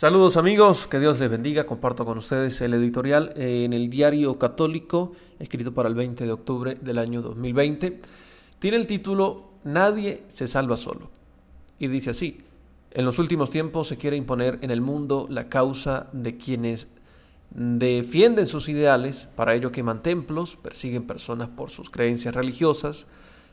Saludos 0.00 0.38
amigos, 0.38 0.86
que 0.86 0.98
Dios 0.98 1.18
les 1.18 1.28
bendiga. 1.28 1.66
Comparto 1.66 2.06
con 2.06 2.16
ustedes 2.16 2.58
el 2.62 2.72
editorial 2.72 3.34
en 3.36 3.74
el 3.74 3.90
diario 3.90 4.38
católico, 4.38 5.12
escrito 5.38 5.74
para 5.74 5.90
el 5.90 5.94
20 5.94 6.24
de 6.24 6.32
octubre 6.32 6.78
del 6.80 6.96
año 6.96 7.20
2020. 7.20 8.00
Tiene 8.58 8.78
el 8.78 8.86
título 8.86 9.50
Nadie 9.62 10.22
se 10.28 10.48
salva 10.48 10.78
solo. 10.78 11.10
Y 11.78 11.88
dice 11.88 12.08
así, 12.08 12.38
en 12.92 13.04
los 13.04 13.18
últimos 13.18 13.50
tiempos 13.50 13.88
se 13.88 13.98
quiere 13.98 14.16
imponer 14.16 14.58
en 14.62 14.70
el 14.70 14.80
mundo 14.80 15.26
la 15.28 15.50
causa 15.50 16.08
de 16.14 16.38
quienes 16.38 16.88
defienden 17.50 18.46
sus 18.46 18.70
ideales, 18.70 19.28
para 19.36 19.54
ello 19.54 19.70
queman 19.70 20.02
templos, 20.02 20.56
persiguen 20.56 21.06
personas 21.06 21.50
por 21.50 21.68
sus 21.68 21.90
creencias 21.90 22.34
religiosas, 22.34 23.06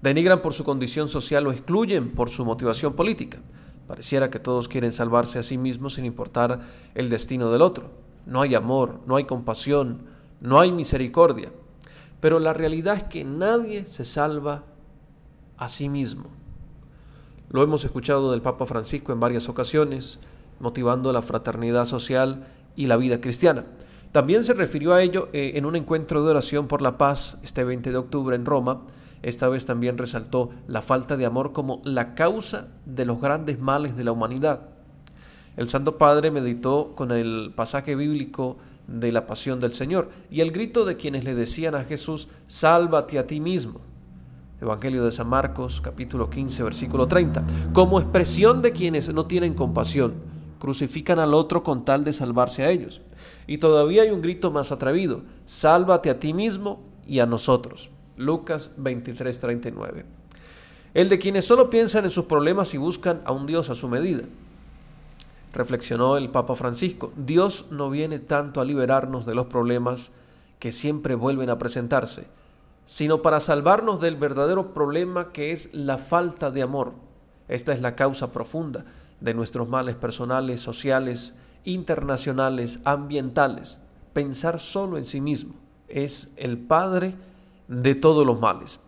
denigran 0.00 0.42
por 0.42 0.54
su 0.54 0.64
condición 0.64 1.06
social 1.06 1.46
o 1.46 1.52
excluyen 1.52 2.10
por 2.10 2.30
su 2.30 2.44
motivación 2.44 2.94
política. 2.94 3.38
Pareciera 3.92 4.30
que 4.30 4.38
todos 4.38 4.68
quieren 4.68 4.90
salvarse 4.90 5.38
a 5.38 5.42
sí 5.42 5.58
mismos 5.58 5.92
sin 5.92 6.06
importar 6.06 6.60
el 6.94 7.10
destino 7.10 7.52
del 7.52 7.60
otro. 7.60 7.90
No 8.24 8.40
hay 8.40 8.54
amor, 8.54 9.00
no 9.06 9.16
hay 9.16 9.24
compasión, 9.24 10.04
no 10.40 10.60
hay 10.60 10.72
misericordia. 10.72 11.52
Pero 12.18 12.38
la 12.38 12.54
realidad 12.54 12.96
es 12.96 13.02
que 13.02 13.22
nadie 13.22 13.84
se 13.84 14.06
salva 14.06 14.64
a 15.58 15.68
sí 15.68 15.90
mismo. 15.90 16.30
Lo 17.50 17.62
hemos 17.62 17.84
escuchado 17.84 18.30
del 18.30 18.40
Papa 18.40 18.64
Francisco 18.64 19.12
en 19.12 19.20
varias 19.20 19.50
ocasiones, 19.50 20.20
motivando 20.58 21.12
la 21.12 21.20
fraternidad 21.20 21.84
social 21.84 22.46
y 22.74 22.86
la 22.86 22.96
vida 22.96 23.20
cristiana. 23.20 23.66
También 24.10 24.42
se 24.42 24.54
refirió 24.54 24.94
a 24.94 25.02
ello 25.02 25.28
eh, 25.34 25.52
en 25.56 25.66
un 25.66 25.76
encuentro 25.76 26.24
de 26.24 26.30
oración 26.30 26.66
por 26.66 26.80
la 26.80 26.96
paz 26.96 27.36
este 27.42 27.62
20 27.62 27.90
de 27.90 27.98
octubre 27.98 28.36
en 28.36 28.46
Roma. 28.46 28.80
Esta 29.22 29.48
vez 29.48 29.66
también 29.66 29.98
resaltó 29.98 30.50
la 30.66 30.82
falta 30.82 31.16
de 31.16 31.26
amor 31.26 31.52
como 31.52 31.80
la 31.84 32.14
causa 32.14 32.68
de 32.86 33.04
los 33.04 33.20
grandes 33.20 33.60
males 33.60 33.96
de 33.96 34.04
la 34.04 34.12
humanidad. 34.12 34.68
El 35.56 35.68
Santo 35.68 35.98
Padre 35.98 36.30
meditó 36.30 36.92
con 36.94 37.12
el 37.12 37.52
pasaje 37.54 37.94
bíblico 37.94 38.56
de 38.88 39.12
la 39.12 39.26
pasión 39.26 39.60
del 39.60 39.72
Señor 39.72 40.10
y 40.30 40.40
el 40.40 40.50
grito 40.50 40.84
de 40.84 40.96
quienes 40.96 41.24
le 41.24 41.34
decían 41.34 41.74
a 41.74 41.84
Jesús, 41.84 42.28
sálvate 42.46 43.18
a 43.18 43.26
ti 43.26 43.38
mismo. 43.38 43.80
Evangelio 44.60 45.04
de 45.04 45.12
San 45.12 45.28
Marcos, 45.28 45.80
capítulo 45.80 46.30
15, 46.30 46.62
versículo 46.62 47.06
30, 47.08 47.44
como 47.72 48.00
expresión 48.00 48.62
de 48.62 48.72
quienes 48.72 49.12
no 49.12 49.26
tienen 49.26 49.54
compasión 49.54 50.32
crucifican 50.62 51.18
al 51.18 51.34
otro 51.34 51.64
con 51.64 51.84
tal 51.84 52.04
de 52.04 52.12
salvarse 52.12 52.62
a 52.62 52.70
ellos. 52.70 53.00
Y 53.48 53.58
todavía 53.58 54.02
hay 54.02 54.10
un 54.10 54.22
grito 54.22 54.52
más 54.52 54.70
atrevido, 54.70 55.22
sálvate 55.44 56.08
a 56.08 56.20
ti 56.20 56.32
mismo 56.32 56.84
y 57.04 57.18
a 57.18 57.26
nosotros. 57.26 57.90
Lucas 58.24 58.70
23:39. 58.76 60.04
El 60.94 61.08
de 61.08 61.18
quienes 61.18 61.46
solo 61.46 61.70
piensan 61.70 62.04
en 62.04 62.10
sus 62.10 62.26
problemas 62.26 62.74
y 62.74 62.78
buscan 62.78 63.22
a 63.24 63.32
un 63.32 63.46
Dios 63.46 63.70
a 63.70 63.74
su 63.74 63.88
medida. 63.88 64.24
Reflexionó 65.52 66.16
el 66.16 66.30
Papa 66.30 66.54
Francisco, 66.54 67.12
Dios 67.16 67.66
no 67.70 67.90
viene 67.90 68.18
tanto 68.18 68.60
a 68.60 68.64
liberarnos 68.64 69.26
de 69.26 69.34
los 69.34 69.46
problemas 69.46 70.12
que 70.58 70.72
siempre 70.72 71.14
vuelven 71.14 71.50
a 71.50 71.58
presentarse, 71.58 72.26
sino 72.86 73.20
para 73.20 73.40
salvarnos 73.40 74.00
del 74.00 74.16
verdadero 74.16 74.72
problema 74.72 75.32
que 75.32 75.52
es 75.52 75.74
la 75.74 75.98
falta 75.98 76.50
de 76.50 76.62
amor. 76.62 76.94
Esta 77.48 77.72
es 77.72 77.80
la 77.80 77.96
causa 77.96 78.30
profunda 78.30 78.84
de 79.20 79.34
nuestros 79.34 79.68
males 79.68 79.96
personales, 79.96 80.60
sociales, 80.60 81.34
internacionales, 81.64 82.80
ambientales. 82.84 83.80
Pensar 84.12 84.60
solo 84.60 84.96
en 84.98 85.04
sí 85.04 85.20
mismo 85.20 85.54
es 85.88 86.32
el 86.36 86.58
padre 86.58 87.14
de 87.72 87.94
todos 87.94 88.26
los 88.26 88.38
males. 88.38 88.80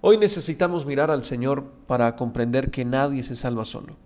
Hoy 0.00 0.16
necesitamos 0.16 0.86
mirar 0.86 1.10
al 1.10 1.22
Señor 1.22 1.64
para 1.86 2.16
comprender 2.16 2.70
que 2.70 2.84
nadie 2.84 3.22
se 3.22 3.36
salva 3.36 3.64
solo. 3.64 3.96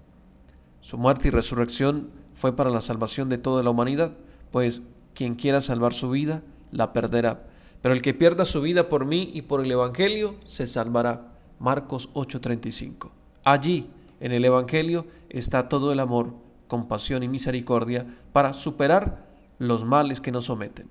Su 0.80 0.98
muerte 0.98 1.28
y 1.28 1.30
resurrección 1.30 2.10
fue 2.34 2.56
para 2.56 2.70
la 2.70 2.80
salvación 2.80 3.28
de 3.28 3.38
toda 3.38 3.62
la 3.62 3.70
humanidad, 3.70 4.12
pues 4.50 4.82
quien 5.14 5.36
quiera 5.36 5.60
salvar 5.60 5.92
su 5.92 6.10
vida, 6.10 6.42
la 6.72 6.92
perderá. 6.92 7.46
Pero 7.82 7.94
el 7.94 8.02
que 8.02 8.14
pierda 8.14 8.44
su 8.44 8.60
vida 8.60 8.88
por 8.88 9.04
mí 9.04 9.30
y 9.32 9.42
por 9.42 9.64
el 9.64 9.70
Evangelio, 9.70 10.34
se 10.44 10.66
salvará. 10.66 11.34
Marcos 11.58 12.08
8:35. 12.14 13.10
Allí 13.44 13.90
en 14.18 14.32
el 14.32 14.44
Evangelio 14.44 15.06
está 15.28 15.68
todo 15.68 15.92
el 15.92 16.00
amor, 16.00 16.34
compasión 16.66 17.22
y 17.22 17.28
misericordia 17.28 18.06
para 18.32 18.54
superar 18.54 19.28
los 19.58 19.84
males 19.84 20.20
que 20.20 20.32
nos 20.32 20.46
someten. 20.46 20.88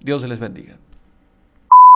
Dios 0.00 0.22
les 0.28 0.38
bendiga. 0.38 0.78